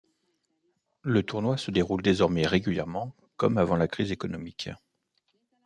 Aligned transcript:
Le 1.03 1.21
tournoi 1.21 1.57
se 1.57 1.69
déroule 1.69 2.01
désormais 2.01 2.47
régulièrement, 2.47 3.13
comme 3.37 3.59
avant 3.59 3.75
la 3.75 3.87
crise 3.87 4.11
économique. 4.11 4.71